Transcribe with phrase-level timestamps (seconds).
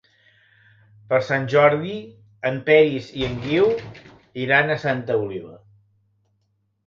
[1.09, 1.97] Per Sant Jordi
[2.51, 3.69] en Peris i en Guiu
[4.45, 5.53] iran a Santa Oliva.